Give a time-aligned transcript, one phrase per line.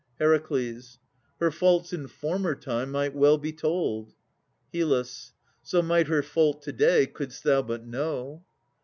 [0.17, 0.35] HER.
[1.39, 4.15] Her faults in former time might well be told.
[4.73, 5.31] HYL.
[5.61, 8.43] So might her fault to day, couldst thou but know.